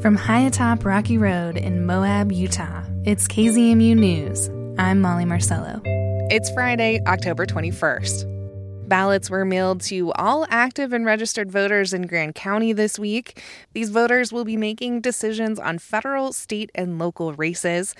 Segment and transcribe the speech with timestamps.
[0.00, 4.48] From high atop Rocky Road in Moab, Utah, it's KZMU News.
[4.78, 5.82] I'm Molly Marcello.
[6.30, 8.88] It's Friday, October 21st.
[8.88, 13.42] Ballots were mailed to all active and registered voters in Grand County this week.
[13.74, 17.94] These voters will be making decisions on federal, state, and local races.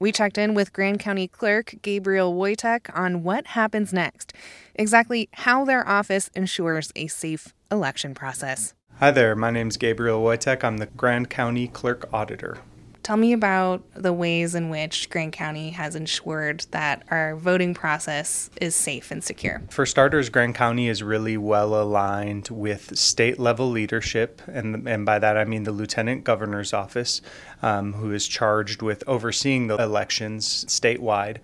[0.00, 4.32] We checked in with Grand County Clerk Gabriel Woytek on what happens next,
[4.74, 8.72] exactly how their office ensures a safe election process.
[9.00, 10.62] Hi there, my name is Gabriel Woytek.
[10.62, 12.58] I'm the Grand County Clerk Auditor.
[13.02, 18.48] Tell me about the ways in which Grand County has ensured that our voting process
[18.60, 19.62] is safe and secure.
[19.68, 25.18] For starters, Grand County is really well aligned with state level leadership, and, and by
[25.18, 27.20] that I mean the Lieutenant Governor's Office,
[27.64, 31.38] um, who is charged with overseeing the elections statewide.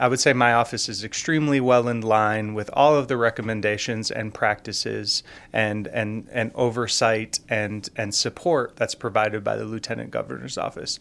[0.00, 4.10] I would say my office is extremely well in line with all of the recommendations
[4.10, 10.56] and practices and and, and oversight and, and support that's provided by the Lieutenant Governor's
[10.56, 10.98] Office.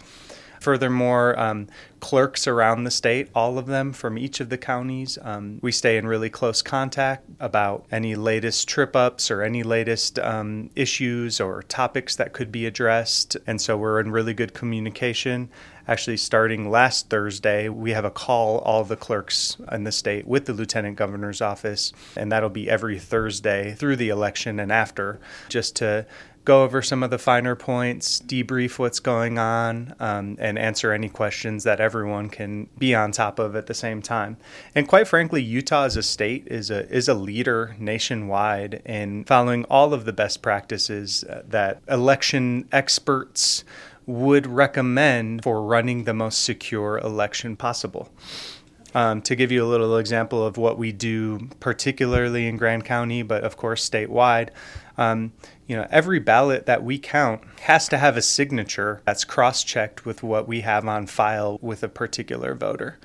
[0.59, 1.67] Furthermore, um,
[1.99, 5.97] clerks around the state, all of them from each of the counties, um, we stay
[5.97, 11.63] in really close contact about any latest trip ups or any latest um, issues or
[11.63, 13.35] topics that could be addressed.
[13.47, 15.49] And so we're in really good communication.
[15.87, 20.45] Actually, starting last Thursday, we have a call all the clerks in the state with
[20.45, 25.75] the lieutenant governor's office, and that'll be every Thursday through the election and after, just
[25.75, 26.05] to
[26.45, 31.09] go over some of the finer points, debrief what's going on, um, and answer any
[31.09, 34.37] questions that everyone can be on top of at the same time.
[34.75, 39.65] And quite frankly, Utah as a state is a is a leader nationwide in following
[39.65, 43.63] all of the best practices uh, that election experts
[44.05, 48.09] would recommend for running the most secure election possible.
[48.93, 53.23] Um, to give you a little example of what we do, particularly in Grand County,
[53.23, 54.51] but of course statewide,
[54.97, 55.33] um,
[55.67, 60.23] you know, every ballot that we count has to have a signature that's cross-checked with
[60.23, 62.97] what we have on file with a particular voter.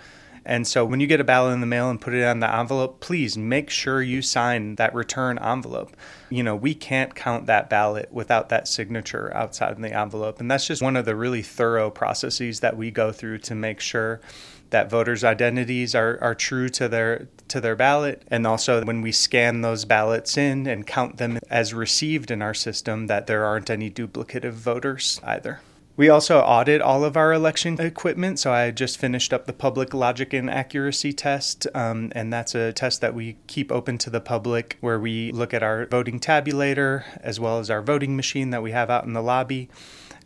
[0.45, 2.53] And so when you get a ballot in the mail and put it on the
[2.53, 5.95] envelope, please make sure you sign that return envelope.
[6.31, 10.41] You know, we can't count that ballot without that signature outside of the envelope.
[10.41, 13.81] And that's just one of the really thorough processes that we go through to make
[13.81, 14.21] sure
[14.71, 19.11] that voters' identities are, are true to their to their ballot and also when we
[19.11, 23.69] scan those ballots in and count them as received in our system that there aren't
[23.69, 25.61] any duplicative voters either.
[25.97, 28.39] We also audit all of our election equipment.
[28.39, 32.73] So I just finished up the public logic and accuracy test, um, and that's a
[32.73, 37.05] test that we keep open to the public where we look at our voting tabulator
[37.23, 39.69] as well as our voting machine that we have out in the lobby.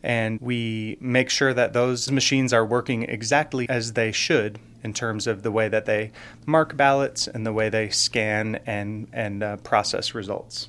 [0.04, 5.26] And we make sure that those machines are working exactly as they should in terms
[5.26, 6.12] of the way that they
[6.44, 10.68] mark ballots and the way they scan and, and uh, process results.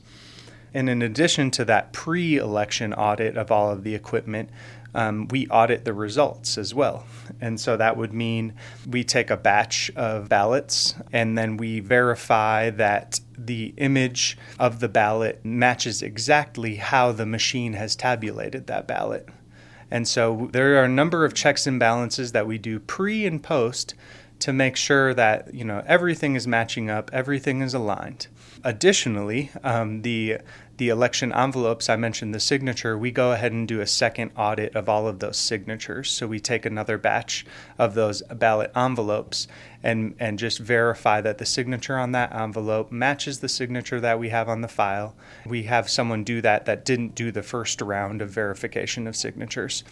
[0.73, 4.49] And in addition to that pre election audit of all of the equipment,
[4.95, 7.05] um, we audit the results as well.
[7.41, 8.53] And so that would mean
[8.89, 14.87] we take a batch of ballots and then we verify that the image of the
[14.87, 19.27] ballot matches exactly how the machine has tabulated that ballot.
[19.91, 23.43] And so there are a number of checks and balances that we do pre and
[23.43, 23.95] post
[24.39, 28.27] to make sure that you know everything is matching up, everything is aligned.
[28.63, 30.39] Additionally, um, the
[30.77, 34.75] the election envelopes, I mentioned the signature, we go ahead and do a second audit
[34.75, 36.09] of all of those signatures.
[36.11, 37.45] So we take another batch
[37.77, 39.47] of those ballot envelopes
[39.81, 44.29] and, and just verify that the signature on that envelope matches the signature that we
[44.29, 45.15] have on the file.
[45.45, 49.83] We have someone do that that didn't do the first round of verification of signatures.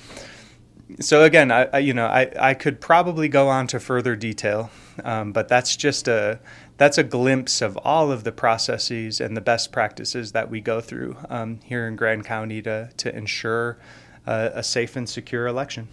[0.99, 4.69] So again, I, I you know I, I could probably go on to further detail,
[5.03, 6.39] um, but that's just a
[6.77, 10.81] that's a glimpse of all of the processes and the best practices that we go
[10.81, 13.77] through um, here in Grand County to, to ensure
[14.25, 15.87] uh, a safe and secure election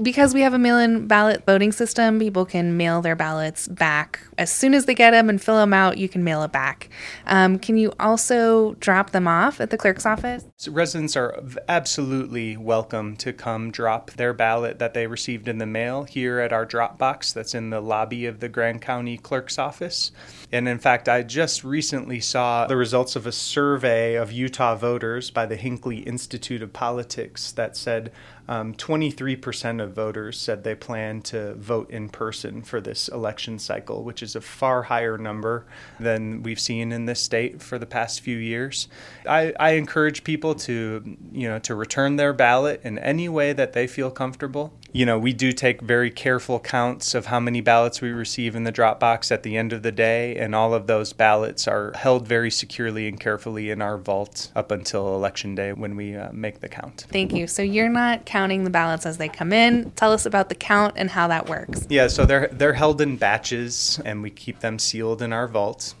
[0.00, 4.20] because we have a mail in ballot voting system, people can mail their ballots back
[4.38, 5.98] as soon as they get them and fill them out.
[5.98, 6.90] You can mail it back.
[7.26, 10.44] Um, can you also drop them off at the clerk's office?
[10.56, 15.66] So residents are absolutely welcome to come drop their ballot that they received in the
[15.66, 19.58] mail here at our drop box that's in the lobby of the Grand County Clerk's
[19.58, 20.12] office.
[20.52, 25.30] And in fact, I just recently saw the results of a survey of Utah voters
[25.30, 28.12] by the Hinckley Institute of Politics that said
[28.48, 34.04] um, 23% of voters said they plan to vote in person for this election cycle,
[34.04, 35.66] which is a far higher number
[35.98, 38.88] than we've seen in this state for the past few years.
[39.28, 43.72] I, I encourage people to, you know, to return their ballot in any way that
[43.72, 44.72] they feel comfortable.
[44.92, 48.64] You know, we do take very careful counts of how many ballots we receive in
[48.64, 51.92] the drop box at the end of the day, and all of those ballots are
[51.94, 56.30] held very securely and carefully in our vault up until election day when we uh,
[56.32, 57.06] make the count.
[57.10, 57.46] Thank you.
[57.46, 59.90] So you're not counting the ballots as they come in.
[59.92, 61.86] Tell us about the count and how that works.
[61.88, 65.94] Yeah, so they're they're held in batches, and we keep them sealed in our vault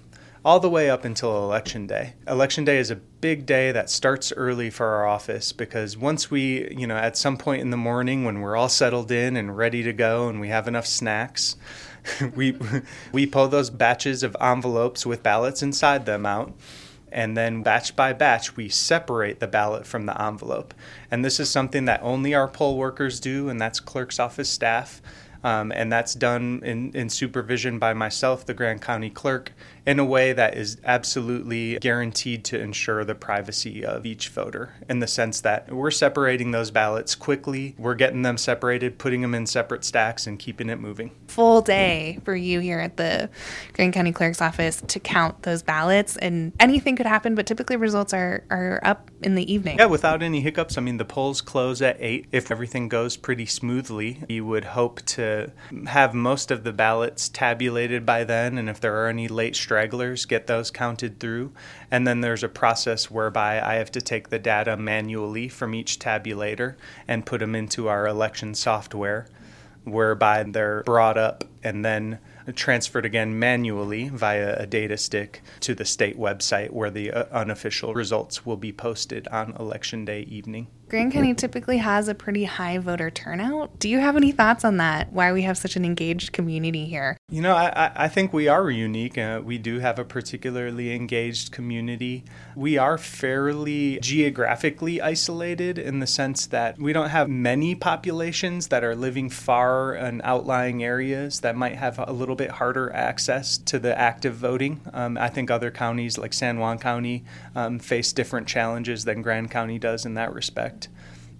[0.46, 2.14] all the way up until election day.
[2.28, 6.72] Election day is a big day that starts early for our office because once we,
[6.72, 9.82] you know, at some point in the morning when we're all settled in and ready
[9.82, 11.56] to go and we have enough snacks,
[12.36, 12.56] we
[13.12, 16.54] we pull those batches of envelopes with ballots inside them out
[17.10, 20.72] and then batch by batch we separate the ballot from the envelope.
[21.10, 25.02] And this is something that only our poll workers do and that's clerk's office staff.
[25.44, 29.52] Um, and that's done in, in supervision by myself, the Grand County Clerk,
[29.86, 34.98] in a way that is absolutely guaranteed to ensure the privacy of each voter in
[34.98, 39.46] the sense that we're separating those ballots quickly, we're getting them separated, putting them in
[39.46, 41.12] separate stacks, and keeping it moving.
[41.28, 43.30] Full day for you here at the
[43.74, 48.12] Grand County Clerk's office to count those ballots, and anything could happen, but typically results
[48.12, 49.78] are, are up in the evening.
[49.78, 50.76] Yeah, without any hiccups.
[50.76, 52.26] I mean, the polls close at 8.
[52.32, 55.52] If everything goes pretty smoothly, you would hope to
[55.86, 59.75] have most of the ballots tabulated by then, and if there are any late strikes,
[59.76, 61.52] stragglers, get those counted through.
[61.90, 65.98] And then there's a process whereby I have to take the data manually from each
[65.98, 66.76] tabulator
[67.06, 69.26] and put them into our election software,
[69.84, 72.20] whereby they're brought up and then
[72.54, 77.92] transferred again manually via a data stick to the state website where the uh, unofficial
[77.92, 80.68] results will be posted on election day evening.
[80.88, 83.76] Grand County typically has a pretty high voter turnout.
[83.80, 85.12] Do you have any thoughts on that?
[85.12, 87.16] Why we have such an engaged community here?
[87.28, 89.18] You know, I, I think we are unique.
[89.18, 92.22] Uh, we do have a particularly engaged community.
[92.54, 98.84] We are fairly geographically isolated in the sense that we don't have many populations that
[98.84, 103.80] are living far in outlying areas that might have a little bit harder access to
[103.80, 104.80] the active voting.
[104.92, 107.24] Um, I think other counties like San Juan County
[107.56, 110.75] um, face different challenges than Grand County does in that respect.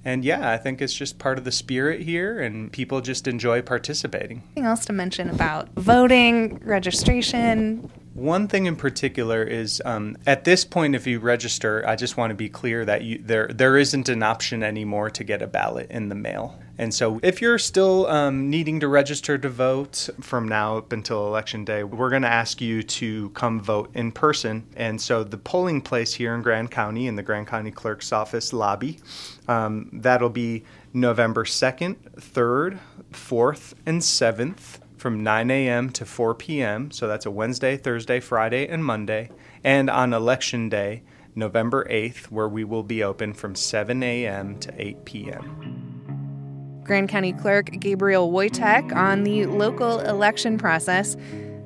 [0.05, 3.61] And yeah, I think it's just part of the spirit here, and people just enjoy
[3.61, 4.44] participating.
[4.47, 7.91] Anything else to mention about voting, registration?
[8.17, 12.31] One thing in particular is um, at this point, if you register, I just want
[12.31, 15.91] to be clear that you, there there isn't an option anymore to get a ballot
[15.91, 16.59] in the mail.
[16.79, 21.27] And so, if you're still um, needing to register to vote from now up until
[21.27, 24.65] election day, we're going to ask you to come vote in person.
[24.77, 28.55] And so, the polling place here in Grand County, in the Grand County Clerk's Office
[28.55, 28.99] lobby,
[29.47, 30.65] um, that'll be
[30.95, 32.79] November 2nd, 3rd,
[33.12, 35.91] 4th, and 7th from 9 a.m.
[35.91, 36.91] to 4 p.m.
[36.91, 39.31] So, that's a Wednesday, Thursday, Friday, and Monday.
[39.65, 41.03] And on election day,
[41.35, 44.59] November 8th, where we will be open from 7 a.m.
[44.61, 46.83] to 8 p.m.
[46.83, 51.17] Grand County Clerk Gabriel Woytek on the local election process.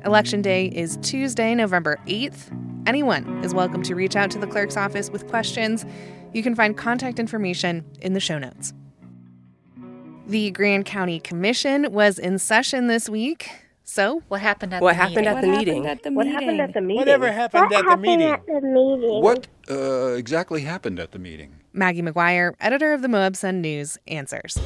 [0.05, 2.56] Election day is Tuesday, November 8th.
[2.87, 5.85] Anyone is welcome to reach out to the clerk's office with questions.
[6.32, 8.73] You can find contact information in the show notes.
[10.31, 13.50] The Grand County Commission was in session this week.
[13.82, 15.27] So, what happened at what the happened meeting?
[15.27, 15.82] at the what meeting?
[15.82, 16.41] Happened at the What meeting?
[16.41, 16.97] happened at the meeting?
[16.99, 18.31] Whatever happened What at the happened meeting?
[18.31, 19.23] at the meeting?
[19.23, 21.56] What uh, exactly happened at the meeting?
[21.73, 24.56] Maggie McGuire, editor of the Moab Sun News, answers.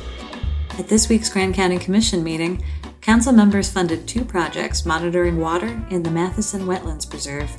[0.79, 2.63] At this week's Grand County Commission meeting,
[3.01, 7.51] council members funded two projects monitoring water in the Matheson Wetlands Preserve,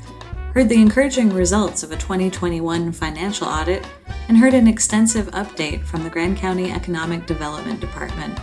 [0.55, 3.85] heard the encouraging results of a 2021 financial audit,
[4.29, 8.39] and heard an extensive update from the Grand County Economic Development Department.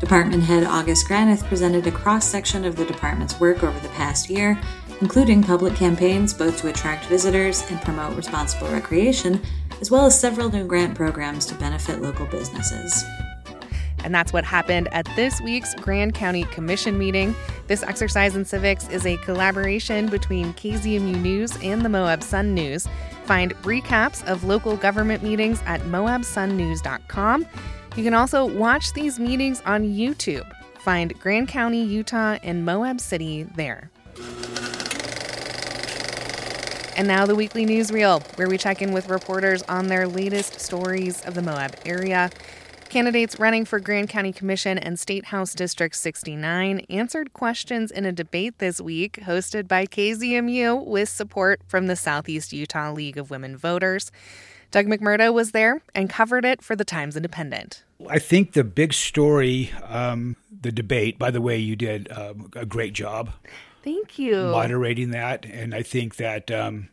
[0.00, 4.30] Department head August Granith presented a cross section of the department's work over the past
[4.30, 4.58] year,
[5.02, 9.38] including public campaigns both to attract visitors and promote responsible recreation,
[9.82, 13.04] as well as several new grant programs to benefit local businesses.
[14.04, 17.34] And that's what happened at this week's Grand County Commission meeting.
[17.66, 22.86] This exercise in civics is a collaboration between KZMU News and the Moab Sun News.
[23.24, 27.46] Find recaps of local government meetings at moabsunnews.com.
[27.96, 30.46] You can also watch these meetings on YouTube.
[30.80, 33.90] Find Grand County, Utah, and Moab City there.
[36.96, 41.24] And now the weekly newsreel, where we check in with reporters on their latest stories
[41.24, 42.30] of the Moab area.
[42.94, 48.12] Candidates running for Grand County Commission and State House District 69 answered questions in a
[48.12, 53.56] debate this week hosted by KZMU with support from the Southeast Utah League of Women
[53.56, 54.12] Voters.
[54.70, 57.82] Doug McMurdo was there and covered it for the Times Independent.
[58.08, 62.64] I think the big story, um, the debate, by the way, you did um, a
[62.64, 63.32] great job
[63.82, 64.36] Thank you.
[64.36, 65.44] moderating that.
[65.44, 66.90] And I think that um,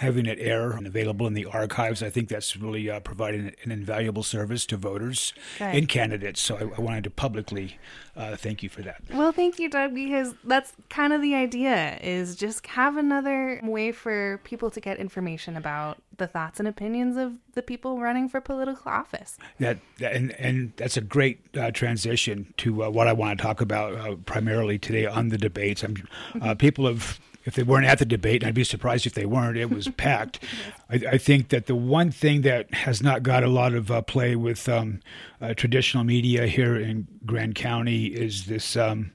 [0.00, 2.02] having it air and available in the archives.
[2.02, 6.40] I think that's really uh, providing an invaluable service to voters and candidates.
[6.40, 7.78] So I, I wanted to publicly
[8.16, 9.02] uh, thank you for that.
[9.12, 13.92] Well, thank you, Doug, because that's kind of the idea is just have another way
[13.92, 18.40] for people to get information about the thoughts and opinions of the people running for
[18.40, 19.36] political office.
[19.58, 23.42] That, that and and that's a great uh, transition to uh, what I want to
[23.42, 25.82] talk about uh, primarily today on the debates.
[25.82, 25.96] I'm,
[26.40, 27.20] uh, people have.
[27.44, 29.88] If they weren't at the debate, and I'd be surprised if they weren't, it was
[29.88, 30.40] packed.
[30.90, 34.02] I, I think that the one thing that has not got a lot of uh,
[34.02, 35.00] play with um,
[35.40, 39.12] uh, traditional media here in Grand County is this um,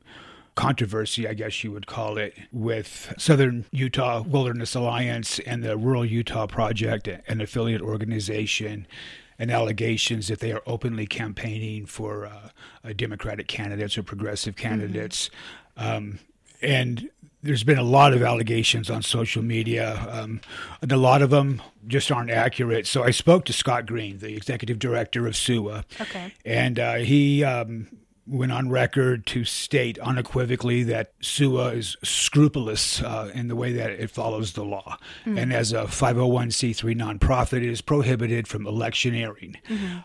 [0.56, 6.06] controversy, I guess you would call it, with Southern Utah Wilderness Alliance and the Rural
[6.06, 8.88] Utah Project, an affiliate organization,
[9.38, 12.50] and allegations that they are openly campaigning for uh,
[12.84, 15.30] uh, Democratic candidates or progressive candidates.
[15.76, 16.20] Um,
[16.66, 17.10] and
[17.44, 20.42] there's been a lot of allegations on social media, um,
[20.82, 22.88] and a lot of them just aren't accurate.
[22.88, 26.34] So I spoke to Scott Green, the executive director of SUWA, Okay.
[26.44, 27.88] and uh, he um,
[28.26, 33.92] went on record to state unequivocally that SUWA is scrupulous uh, in the way that
[33.92, 34.98] it follows the law.
[35.26, 39.58] And as a 501c3 nonprofit, it is prohibited from electioneering.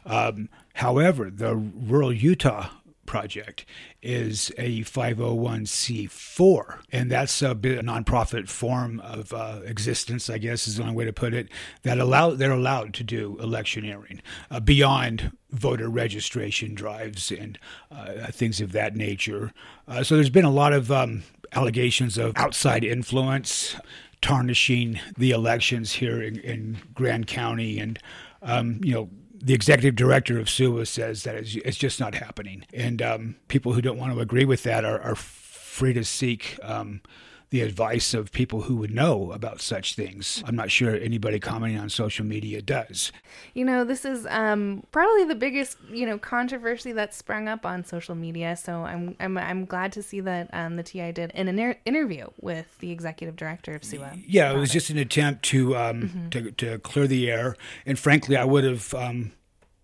[0.05, 2.69] Um, however, the Rural Utah
[3.11, 3.67] Project
[4.03, 10.69] is a 501c4, and that's a bit a nonprofit form of uh, existence, I guess
[10.69, 11.49] is the only way to put it.
[11.83, 17.59] That allow they're allowed to do electioneering uh, beyond voter registration drives and
[17.91, 19.53] uh, things of that nature.
[19.89, 23.75] Uh, so there's been a lot of um, allegations of outside influence
[24.23, 27.99] tarnishing the elections here in, in Grand County, and
[28.41, 29.11] um, you know
[29.43, 32.65] the executive director of SUWA says that it's, it's just not happening.
[32.75, 36.59] And um, people who don't want to agree with that are, are free to seek
[36.63, 37.01] um,
[37.51, 40.43] the advice of people who would know about such things.
[40.47, 43.11] I'm not sure anybody commenting on social media does.
[43.55, 47.85] You know, this is um, probably the biggest, you know, controversy that's sprung up on
[47.85, 48.57] social media.
[48.57, 52.29] So I'm I'm, I'm glad to see that um, the TI did an inter- interview
[52.41, 54.23] with the executive director of SUWA.
[54.27, 57.57] Yeah, it was just an attempt to um, to, to clear the air.
[57.85, 59.33] And frankly, I would have um,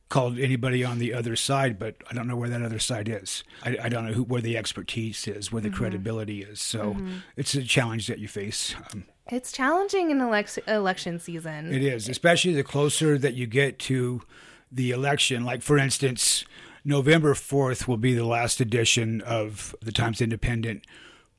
[0.09, 3.43] called anybody on the other side, but I don't know where that other side is.
[3.65, 6.61] I, I don't know who, where the expertise is, where the credibility is.
[6.61, 6.97] So
[7.37, 8.75] it's a challenge that you face.
[8.93, 11.73] Um, It's challenging in elec- election season.
[11.75, 14.23] It is, especially the closer that you get to
[14.71, 15.45] the election.
[15.45, 16.45] Like, for instance,
[16.85, 20.85] November 4th will be the last edition of the Times Independent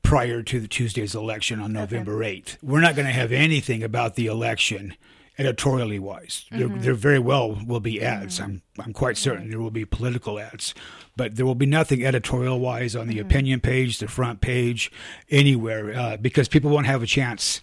[0.02, 2.58] prior to the Tuesday's election on November 8th.
[2.62, 4.94] We're not going to have anything about the election
[5.38, 6.44] editorially wise.
[6.50, 8.40] There, there very well will be ads.
[8.40, 10.74] I'm I'm quite certain there will be political ads,
[11.16, 14.90] but there will be nothing editorial wise on the opinion page, the front page,
[15.30, 17.60] anywhere, uh, because people won't have a chance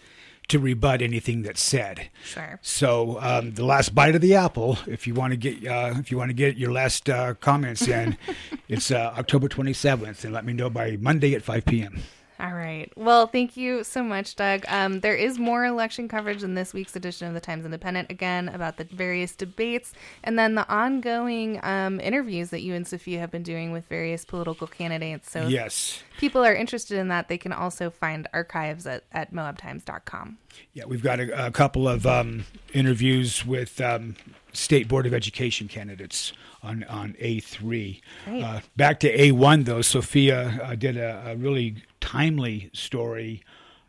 [0.47, 2.09] to rebut anything that's said.
[2.23, 2.59] Sure.
[2.61, 6.11] So um, the last bite of the apple, if you want to get uh, if
[6.11, 8.17] you want to get your last uh, comments in,
[8.69, 12.01] it's uh, October 27th, and let me know by Monday at 5 p.m.
[12.37, 12.91] All right.
[12.97, 14.65] Well, thank you so much, Doug.
[14.67, 18.49] Um, there is more election coverage in this week's edition of the Times Independent, again,
[18.49, 23.31] about the various debates and then the ongoing um, interviews that you and Sophia have
[23.31, 25.31] been doing with various political candidates.
[25.31, 26.03] So Yes.
[26.13, 30.37] if people are interested in that, they can also find archives at, at moabtimes.com.
[30.73, 34.15] Yeah, we've got a, a couple of um, interviews with um,
[34.51, 38.01] state board of education candidates on on A three.
[38.25, 38.41] Great.
[38.43, 41.75] Uh, back to A one though, Sophia uh, did a, a really
[42.05, 43.43] timely story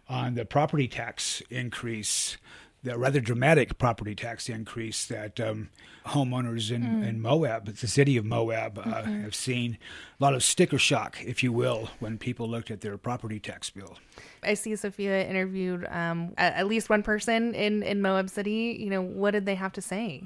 [0.09, 2.39] on the property tax increase,
[2.83, 5.69] the rather dramatic property tax increase that um,
[6.07, 9.77] homeowners in, in Moab, the city of Moab, uh, have seen.
[10.19, 13.69] A lot of sticker shock, if you will, when people looked at their property tax
[13.69, 13.99] bill.
[14.43, 18.79] I see Sophia interviewed um, at, at least one person in, in Moab City.
[18.81, 20.23] You know, what did they have to say?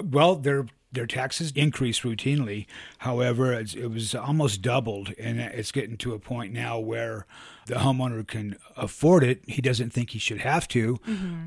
[0.00, 2.66] Well, their their taxes increase routinely.
[2.98, 7.26] However, it's, it was almost doubled, and it's getting to a point now where
[7.66, 9.42] the homeowner can afford it.
[9.46, 10.98] He doesn't think he should have to,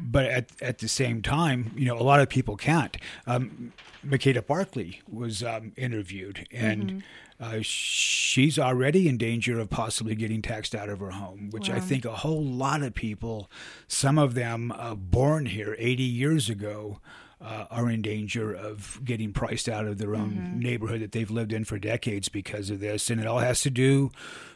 [0.02, 2.96] but at at the same time, you know, a lot of people can't.
[3.28, 3.74] Um,
[4.06, 7.04] Makeda Barkley was um, interviewed, and
[7.40, 11.80] uh, she's already in danger of possibly getting taxed out of her home, which I
[11.80, 13.50] think a whole lot of people,
[13.88, 17.00] some of them uh, born here 80 years ago,
[17.44, 21.52] uh, are in danger of getting priced out of their own neighborhood that they've lived
[21.52, 23.10] in for decades because of this.
[23.10, 24.12] And it all has to do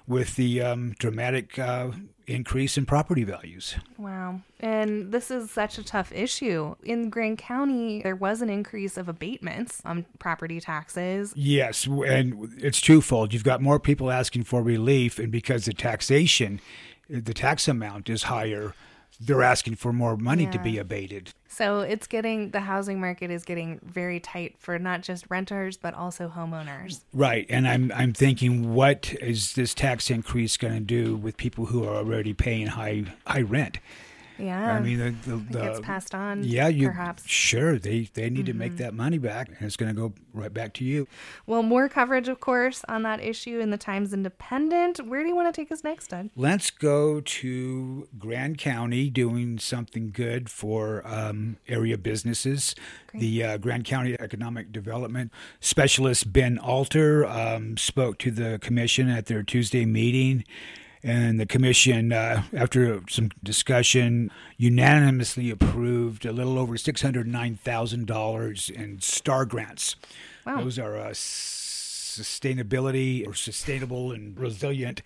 [0.07, 1.91] with the um, dramatic uh,
[2.27, 3.75] increase in property values.
[3.97, 4.41] Wow.
[4.59, 6.75] And this is such a tough issue.
[6.83, 11.33] In Grand County, there was an increase of abatements on property taxes.
[11.35, 13.33] Yes, and it's twofold.
[13.33, 16.61] You've got more people asking for relief, and because the taxation,
[17.09, 18.73] the tax amount is higher,
[19.19, 21.33] they're asking for more money to be abated.
[21.47, 25.93] So it's getting the housing market is getting very tight for not just renters but
[25.93, 27.01] also homeowners.
[27.13, 31.65] Right, and I'm I'm thinking, what is this tax increase going to do with people
[31.67, 33.79] who are already paying high high rent?
[34.39, 34.73] Yeah.
[34.73, 36.43] I mean, the, the, it the gets passed on.
[36.43, 37.23] yeah, you perhaps.
[37.23, 37.29] Mm-hmm.
[37.29, 40.53] sure they they need to make that money back, and it's going to go right
[40.53, 41.07] back to you.
[41.45, 45.05] Well, more coverage, of course, on that issue in the Times Independent.
[45.07, 46.29] Where do you want to take us next, Doug?
[46.35, 52.75] Let's go to Grand County doing something good for um, area businesses.
[53.13, 59.25] The uh, Grand County Economic Development Specialist Ben Alter um, spoke to the commission at
[59.25, 60.43] their Tuesday meeting.
[61.03, 69.45] And the commission, uh, after some discussion, unanimously approved a little over $609,000 in STAR
[69.45, 69.95] grants.
[70.45, 70.61] Wow.
[70.61, 71.13] Those are uh,
[72.17, 75.01] sustainability or sustainable and resilient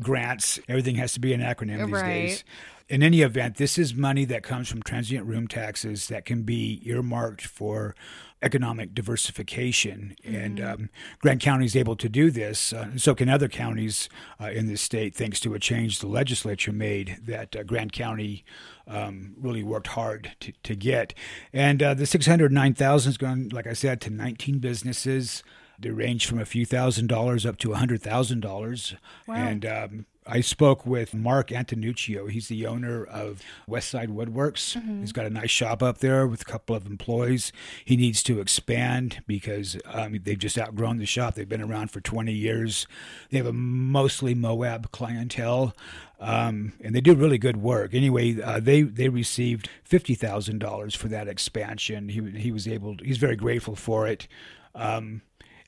[0.00, 0.58] grants.
[0.68, 2.08] Everything has to be an acronym these Right.
[2.08, 2.44] days.
[2.88, 6.82] In any event, this is money that comes from transient room taxes that can be
[6.84, 7.94] earmarked for
[8.42, 10.16] economic diversification.
[10.24, 10.90] And um,
[11.20, 12.72] Grand County is able to do this.
[12.72, 14.08] Uh, so can other counties
[14.40, 18.44] uh, in the state, thanks to a change the legislature made that uh, Grand County
[18.86, 21.14] um, really worked hard to, to get.
[21.52, 25.42] And uh, the 609000 is going, like I said, to 19 businesses.
[25.82, 28.94] They range from a few thousand dollars up to a hundred thousand dollars.
[29.38, 32.30] And um, I spoke with Mark Antonuccio.
[32.30, 34.76] He's the owner of Westside Woodworks.
[35.00, 37.52] He's got a nice shop up there with a couple of employees.
[37.84, 41.34] He needs to expand because um, they've just outgrown the shop.
[41.34, 42.86] They've been around for 20 years.
[43.30, 45.74] They have a mostly Moab clientele.
[46.20, 47.92] Um, and they do really good work.
[47.92, 52.08] Anyway, uh, they they received fifty thousand dollars for that expansion.
[52.08, 52.96] He he was able.
[53.02, 54.28] He's very grateful for it.
[54.72, 55.22] Um,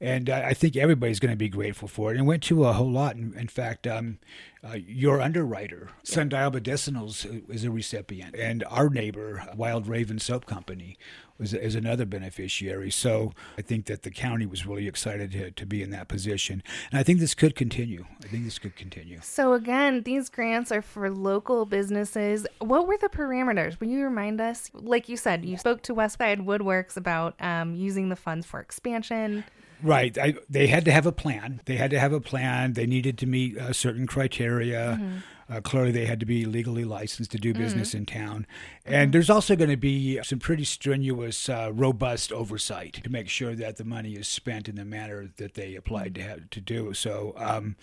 [0.05, 2.17] and I I think everybody's going to be grateful for it.
[2.17, 3.17] And it went to a whole lot.
[3.17, 4.19] In, in fact, um,
[4.63, 10.97] uh, your underwriter, Sundial Medicinals, is a recipient, and our neighbor, Wild Raven Soap Company,
[11.39, 12.91] was is another beneficiary.
[12.91, 16.63] So I think that the county was really excited to, to be in that position,
[16.91, 18.07] and I think this could continue.
[18.23, 19.21] I think this could continue.
[19.23, 22.47] So again, these grants are for local businesses.
[22.61, 23.81] What were the parameters?
[23.81, 24.71] Will you remind us?
[24.73, 29.45] Like you said, you spoke to Westside Woodworks about um, using the funds for expansion.
[29.83, 30.17] Right.
[30.17, 31.61] I, they had to have a plan.
[31.67, 32.73] They had to have a plan.
[32.73, 35.23] They needed to meet uh, certain criteria.
[35.51, 38.47] Uh, clearly, they had to be legally licensed to do business in town.
[38.87, 43.55] And there's also going to be some pretty strenuous, uh, robust oversight to make sure
[43.55, 46.95] that the money is spent in the manner that they applied to have to do.
[46.95, 47.77] So, um,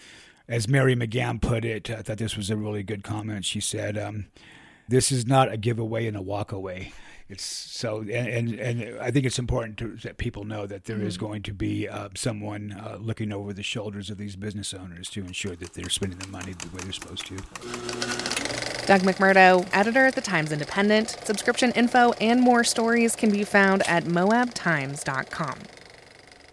[0.47, 3.45] as Mary McGann put it, I thought this was a really good comment.
[3.45, 4.25] She said, um,
[4.91, 6.91] "This is not a giveaway and a walkaway."
[7.31, 11.01] It's so, and, and, and I think it's important to, that people know that there
[11.01, 15.09] is going to be uh, someone uh, looking over the shoulders of these business owners
[15.11, 17.37] to ensure that they're spending the money the way they're supposed to.
[18.85, 21.17] Doug McMurdo, editor at the Times Independent.
[21.23, 25.59] Subscription info and more stories can be found at moabtimes.com.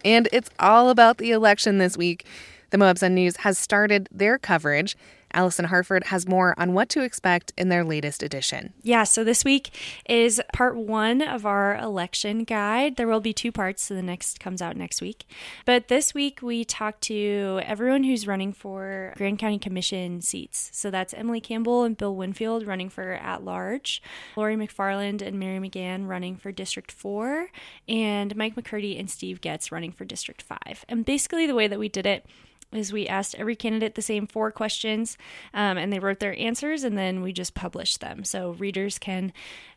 [0.05, 2.25] And it's all about the election this week.
[2.69, 4.95] The Moab Sun News has started their coverage.
[5.33, 8.73] Allison Harford has more on what to expect in their latest edition.
[8.81, 9.69] Yeah, so this week
[10.07, 12.95] is part one of our election guide.
[12.95, 15.25] There will be two parts, so the next comes out next week.
[15.65, 20.69] But this week we talked to everyone who's running for Grand County Commission seats.
[20.73, 24.01] So that's Emily Campbell and Bill Winfield running for at large,
[24.35, 27.47] Lori McFarland and Mary McGann running for District 4,
[27.87, 30.85] and Mike McCurdy and Steve Getz running for District 5.
[30.87, 32.25] And basically, the way that we did it
[32.71, 35.17] is we asked every candidate the same four questions
[35.53, 38.23] um, and they wrote their answers and then we just published them.
[38.23, 39.33] So readers can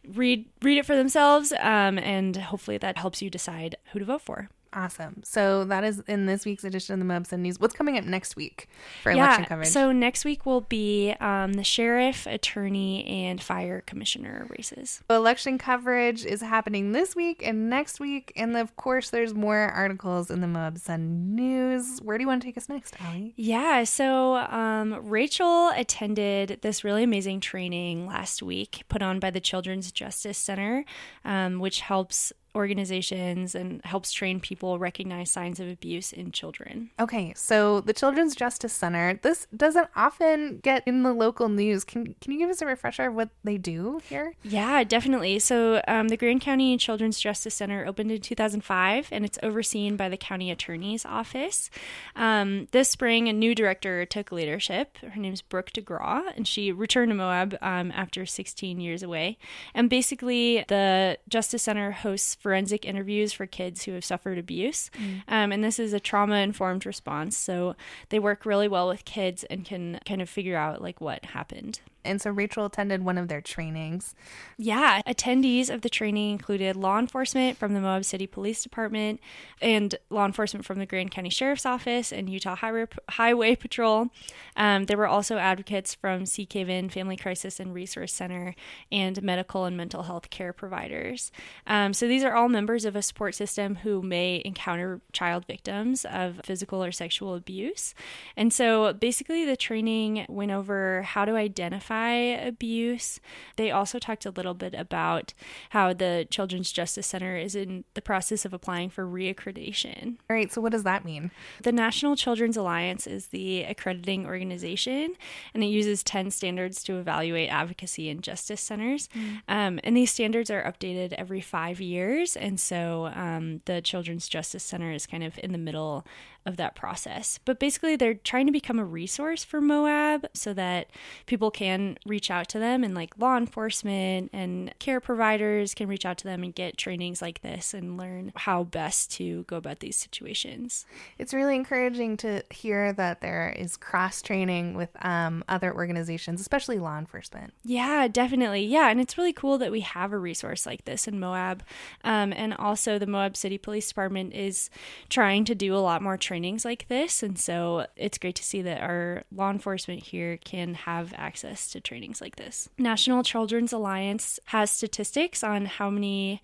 [0.06, 4.22] read read it for themselves um, and hopefully that helps you decide who to vote
[4.22, 5.22] for Awesome.
[5.24, 7.60] So that is in this week's edition of the Moab and News.
[7.60, 8.68] What's coming up next week
[9.02, 9.68] for election coverage?
[9.68, 16.24] so next week will be um, the sheriff attorney and fire commissioner races election coverage
[16.24, 18.32] is happening this week and next week.
[18.36, 22.00] And of course, there's more articles in the Moab Sun News.
[22.00, 23.34] Where do you want to take us next, Allie?
[23.36, 29.40] Yeah, so um, Rachel attended this really amazing training last week put on by the
[29.40, 30.84] Children's Justice Center,
[31.24, 36.90] um, which helps organizations and helps train people recognize signs of abuse in children.
[37.00, 39.18] Okay, so the Children's Justice Center.
[39.22, 41.84] This doesn't often get in the local news.
[41.84, 44.34] Can can you give us a refresher of what they do here?
[44.42, 45.38] Yeah, definitely.
[45.38, 50.08] So um, the Grand County Children's Justice Center opened in 2005, and it's overseen by
[50.08, 51.70] the county attorney's office.
[52.16, 54.98] Um, this spring, a new director took leadership.
[54.98, 59.38] Her name's Brooke DeGraw, and she returned to Moab um, after 16 years away.
[59.74, 64.90] And basically, the Justice Center hosts forensic interviews for kids who have suffered abuse.
[65.28, 67.36] Um, and this is a trauma informed response.
[67.36, 67.76] So
[68.08, 71.80] they work really well with kids and can kind of figure out like what happened.
[72.04, 74.14] And so Rachel attended one of their trainings.
[74.58, 79.20] Yeah, attendees of the training included law enforcement from the Moab City Police Department
[79.60, 84.08] and law enforcement from the Grand County Sheriff's Office and Utah Highway, Highway Patrol.
[84.56, 88.54] Um, there were also advocates from Seekhaven Family Crisis and Resource Center
[88.90, 91.30] and medical and mental health care providers.
[91.66, 96.04] Um, so these are all members of a support system who may encounter child victims
[96.04, 97.94] of physical or sexual abuse.
[98.36, 103.20] And so basically, the training went over how to identify abuse.
[103.56, 105.34] They also talked a little bit about
[105.70, 110.16] how the Children's Justice Center is in the process of applying for reaccreditation.
[110.28, 111.30] All right, so what does that mean?
[111.62, 115.14] The National Children's Alliance is the accrediting organization,
[115.54, 119.08] and it uses 10 standards to evaluate advocacy and justice centers.
[119.14, 119.42] Mm.
[119.48, 122.36] Um, and these standards are updated every five years.
[122.36, 126.06] And so um, the Children's Justice Center is kind of in the middle
[126.44, 127.38] of that process.
[127.44, 130.88] But basically, they're trying to become a resource for Moab so that
[131.26, 136.04] people can reach out to them and like law enforcement and care providers can reach
[136.04, 139.80] out to them and get trainings like this and learn how best to go about
[139.80, 140.84] these situations.
[141.18, 146.78] It's really encouraging to hear that there is cross training with um, other organizations, especially
[146.78, 147.52] law enforcement.
[147.62, 148.64] Yeah, definitely.
[148.64, 151.62] Yeah, and it's really cool that we have a resource like this in Moab.
[152.02, 154.70] Um, and also, the Moab City Police Department is
[155.08, 157.22] trying to do a lot more training trainings like this.
[157.22, 161.80] And so it's great to see that our law enforcement here can have access to
[161.80, 162.70] trainings like this.
[162.78, 166.40] National Children's Alliance has statistics on how many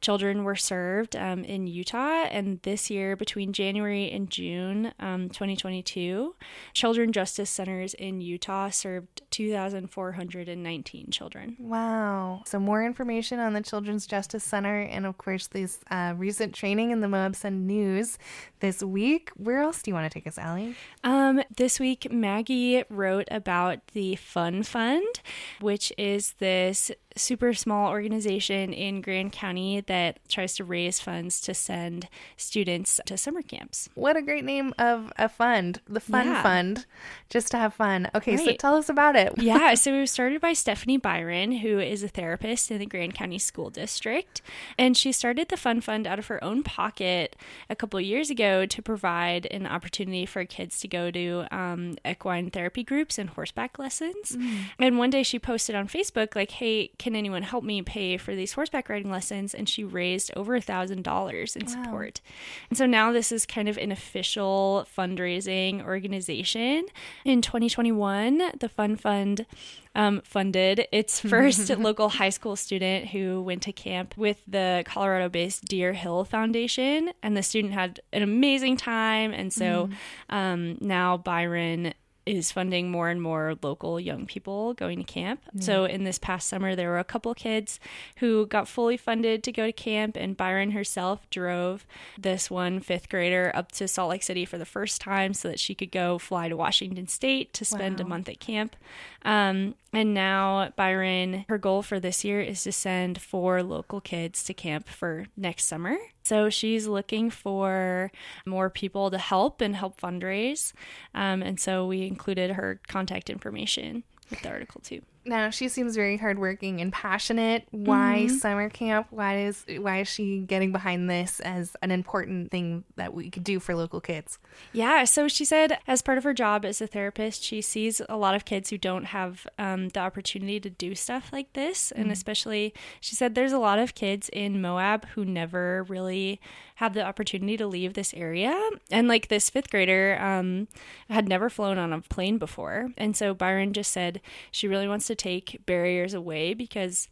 [0.00, 2.24] children were served um, in Utah.
[2.24, 6.34] And this year, between January and June um, 2022,
[6.72, 11.56] Children Justice Centers in Utah served 2,419 children.
[11.58, 12.42] Wow.
[12.46, 16.90] So, more information on the Children's Justice Center and, of course, this uh, recent training
[16.90, 18.18] in the Moab Sun News
[18.60, 19.30] this week.
[19.36, 20.74] Where else do you want to take us, Allie?
[21.04, 25.20] Um, this week, Maggie wrote about the Fun Fund,
[25.60, 31.54] which is this super small organization in Grand County that tries to raise funds to
[31.54, 33.88] send students to summer camps.
[33.94, 36.42] What a great name of a fund, the Fun yeah.
[36.42, 36.86] Fund,
[37.28, 38.10] just to have fun.
[38.14, 38.44] Okay, right.
[38.44, 39.32] so tell us about it.
[39.36, 43.14] yeah, so it was started by Stephanie Byron, who is a therapist in the Grand
[43.14, 44.42] County School District.
[44.78, 47.36] And she started the Fun Fund out of her own pocket
[47.68, 52.50] a couple years ago to provide an opportunity for kids to go to um, equine
[52.50, 54.36] therapy groups and horseback lessons.
[54.36, 54.58] Mm.
[54.78, 58.36] And one day she posted on Facebook, like, hey, can anyone help me pay for
[58.36, 59.54] these horseback riding lessons?
[59.54, 61.72] And she raised over a thousand dollars in wow.
[61.72, 62.20] support.
[62.68, 66.84] And so now this is kind of an official fundraising organization.
[67.24, 69.46] In 2021, the Fun Fund
[69.94, 75.30] um, funded its first local high school student who went to camp with the Colorado
[75.30, 77.12] based Deer Hill Foundation.
[77.22, 79.32] And the student had an amazing time.
[79.32, 79.94] And so mm.
[80.28, 81.94] um, now Byron
[82.26, 85.40] is funding more and more local young people going to camp.
[85.56, 85.62] Mm.
[85.62, 87.80] So in this past summer, there were a couple kids
[88.16, 91.86] who got fully funded to go to camp, and Byron herself drove
[92.18, 95.60] this one fifth grader up to Salt Lake City for the first time so that
[95.60, 98.06] she could go fly to Washington State to spend wow.
[98.06, 98.76] a month at camp.
[99.22, 104.44] Um, and now Byron, her goal for this year is to send four local kids
[104.44, 105.96] to camp for next summer.
[106.22, 108.12] So she's looking for
[108.46, 110.72] more people to help and help fundraise.
[111.14, 115.02] Um, and so we included her contact information with the article too.
[115.24, 117.66] Now she seems very hardworking and passionate.
[117.70, 118.36] Why mm-hmm.
[118.36, 119.08] summer camp?
[119.10, 123.44] Why is why is she getting behind this as an important thing that we could
[123.44, 124.38] do for local kids?
[124.72, 128.16] Yeah, so she said as part of her job as a therapist, she sees a
[128.16, 132.00] lot of kids who don't have um, the opportunity to do stuff like this, mm-hmm.
[132.00, 136.40] and especially she said there's a lot of kids in Moab who never really
[136.76, 138.58] have the opportunity to leave this area,
[138.90, 140.66] and like this fifth grader um,
[141.10, 145.09] had never flown on a plane before, and so Byron just said she really wants
[145.10, 147.08] to take barriers away because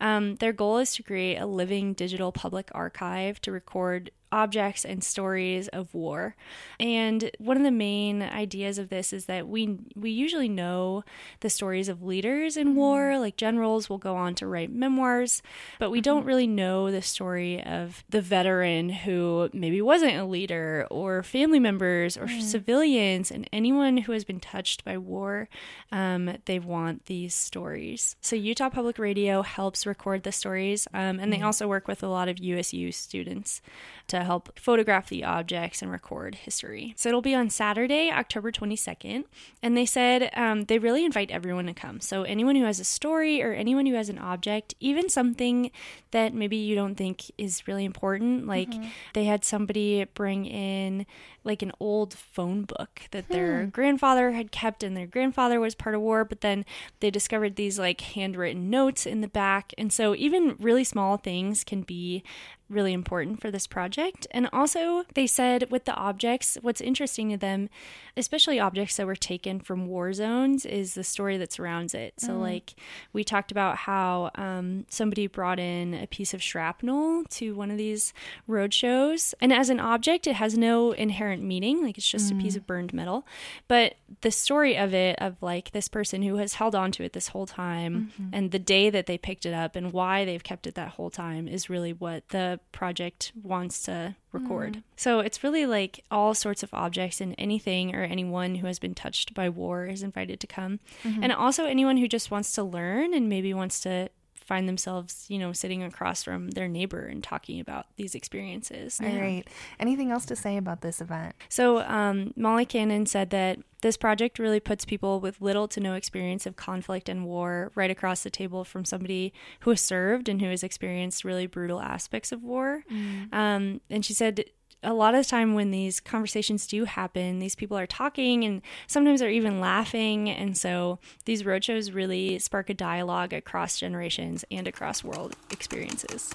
[0.00, 5.02] um, their goal is to create a living digital public archive to record objects and
[5.02, 6.36] stories of war.
[6.78, 11.04] And one of the main ideas of this is that we we usually know
[11.40, 13.20] the stories of leaders in war, mm-hmm.
[13.20, 15.42] like generals will go on to write memoirs,
[15.78, 16.28] but we don't mm-hmm.
[16.28, 22.16] really know the story of the veteran who maybe wasn't a leader or family members
[22.16, 22.42] or mm.
[22.42, 25.48] civilians and anyone who has been touched by war.
[25.92, 28.16] Um, they want these stories.
[28.20, 31.44] So Utah Public Radio helps record the stories, um, and they mm.
[31.44, 33.60] also work with a lot of USU students
[34.08, 36.94] to help photograph the objects and record history.
[36.96, 39.24] So it'll be on Saturday, October 22nd.
[39.62, 42.00] And they said um, they really invite everyone to come.
[42.00, 45.70] So anyone who has a story or anyone who has an object, even something
[46.10, 48.88] that maybe you don't think is really important, like mm-hmm.
[49.14, 51.06] they had somebody bring in
[51.48, 53.32] like an old phone book that hmm.
[53.32, 56.64] their grandfather had kept and their grandfather was part of war but then
[57.00, 61.64] they discovered these like handwritten notes in the back and so even really small things
[61.64, 62.22] can be
[62.68, 64.26] really important for this project.
[64.30, 67.68] And also, they said with the objects, what's interesting to them,
[68.16, 72.14] especially objects that were taken from war zones, is the story that surrounds it.
[72.18, 72.40] So, mm.
[72.40, 72.74] like,
[73.12, 77.78] we talked about how um, somebody brought in a piece of shrapnel to one of
[77.78, 78.12] these
[78.46, 79.34] road shows.
[79.40, 82.38] And as an object, it has no inherent meaning, like, it's just mm.
[82.38, 82.58] a piece mm.
[82.58, 83.26] of burned metal.
[83.66, 87.12] But the story of it, of like this person who has held on to it
[87.12, 88.34] this whole time, mm-hmm.
[88.34, 91.10] and the day that they picked it up and why they've kept it that whole
[91.10, 94.74] time, is really what the project wants to record.
[94.74, 94.82] Mm.
[94.96, 98.94] So it's really like all sorts of objects and anything or anyone who has been
[98.94, 100.80] touched by war is invited to come.
[101.04, 101.22] Mm-hmm.
[101.22, 104.10] And also anyone who just wants to learn and maybe wants to
[104.48, 108.98] find themselves, you know, sitting across from their neighbor and talking about these experiences.
[109.00, 109.20] All yeah.
[109.20, 109.48] right.
[109.78, 111.36] Anything else to say about this event?
[111.50, 115.92] So, um, Molly Cannon said that this project really puts people with little to no
[115.92, 120.40] experience of conflict and war right across the table from somebody who has served and
[120.40, 122.84] who has experienced really brutal aspects of war.
[122.90, 123.32] Mm.
[123.32, 124.46] Um, and she said
[124.82, 128.62] a lot of the time when these conversations do happen, these people are talking and
[128.86, 130.30] sometimes they're even laughing.
[130.30, 136.34] And so these roadshows really spark a dialogue across generations and across world experiences.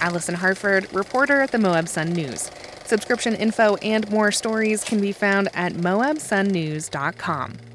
[0.00, 2.50] Allison Hartford, reporter at the Moab Sun News.
[2.84, 7.71] Subscription info and more stories can be found at moabsunnews.com.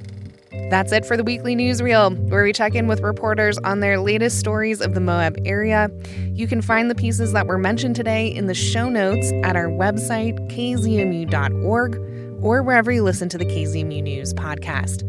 [0.70, 4.40] That's it for the weekly newsreel, where we check in with reporters on their latest
[4.40, 5.90] stories of the Moab area.
[6.34, 9.68] You can find the pieces that were mentioned today in the show notes at our
[9.68, 11.96] website, kzmu.org,
[12.44, 15.04] or wherever you listen to the KZMU News podcast.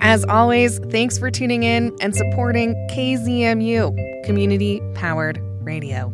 [0.00, 6.12] As always, thanks for tuning in and supporting KZMU, community powered radio.